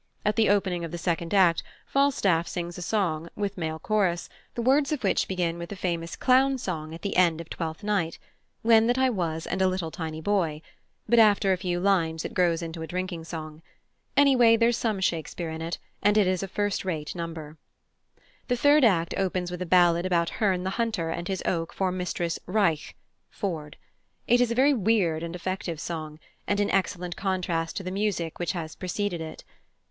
At 0.25 0.35
the 0.35 0.49
opening 0.49 0.83
of 0.83 0.89
the 0.89 0.97
second 0.97 1.31
act, 1.31 1.61
Falstaff 1.85 2.47
sings 2.47 2.75
a 2.79 2.81
song, 2.81 3.29
with 3.35 3.55
male 3.55 3.77
chorus, 3.77 4.29
the 4.55 4.61
words 4.63 4.91
of 4.91 5.03
which 5.03 5.27
begin 5.27 5.59
with 5.59 5.69
the 5.69 5.75
famous 5.75 6.15
Clown's 6.15 6.63
song 6.63 6.95
at 6.95 7.03
the 7.03 7.15
end 7.15 7.39
of 7.39 7.51
Twelfth 7.51 7.83
Night, 7.83 8.17
"When 8.63 8.87
that 8.87 8.97
I 8.97 9.11
was 9.11 9.45
and 9.45 9.61
a 9.61 9.67
little 9.67 9.91
tiny 9.91 10.19
boy"; 10.19 10.63
but 11.07 11.19
after 11.19 11.53
a 11.53 11.57
few 11.57 11.79
lines 11.79 12.25
it 12.25 12.33
grows 12.33 12.63
into 12.63 12.81
a 12.81 12.87
drinking 12.87 13.25
song. 13.25 13.61
Anyway, 14.17 14.57
there's 14.57 14.75
some 14.75 14.99
Shakespeare 15.01 15.51
in 15.51 15.61
it, 15.61 15.77
and 16.01 16.17
it 16.17 16.25
is 16.25 16.41
a 16.41 16.47
first 16.47 16.83
rate 16.83 17.13
number. 17.13 17.59
The 18.47 18.57
third 18.57 18.83
act 18.83 19.13
opens 19.19 19.51
with 19.51 19.61
a 19.61 19.67
ballad 19.67 20.07
about 20.07 20.31
Herne 20.41 20.63
the 20.63 20.71
Hunter 20.81 21.11
and 21.11 21.27
his 21.27 21.43
oak 21.45 21.71
for 21.73 21.91
Mistress 21.91 22.39
"Reich" 22.47 22.95
(Ford). 23.29 23.77
It 24.25 24.41
is 24.41 24.49
a 24.49 24.55
very 24.55 24.73
weird 24.73 25.21
and 25.21 25.35
effective 25.35 25.79
song, 25.79 26.17
and 26.47 26.59
in 26.59 26.71
excellent 26.71 27.15
contrast 27.15 27.75
to 27.77 27.83
the 27.83 27.91
music 27.91 28.39
which 28.39 28.53
has 28.53 28.73
preceded 28.73 29.21
it. 29.21 29.43